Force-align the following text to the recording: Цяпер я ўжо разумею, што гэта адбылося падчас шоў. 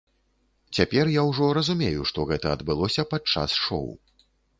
Цяпер 0.77 1.09
я 1.15 1.21
ўжо 1.27 1.49
разумею, 1.57 2.01
што 2.11 2.25
гэта 2.31 2.47
адбылося 2.57 3.05
падчас 3.13 3.51
шоў. 3.67 3.87